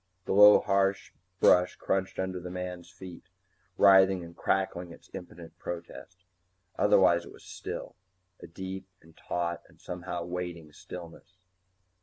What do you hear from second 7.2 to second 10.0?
it was still, a deep and taut and